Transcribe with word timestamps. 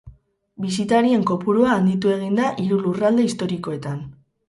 Bisitarien 0.63 1.27
kopurua 1.33 1.69
handitu 1.75 2.17
egin 2.17 2.43
da 2.43 2.51
hiru 2.65 2.83
lurralde 2.89 3.31
historikoetan. 3.31 4.07